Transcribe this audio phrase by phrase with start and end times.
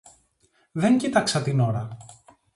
[0.71, 1.97] Δεν κοίταξα την ώρα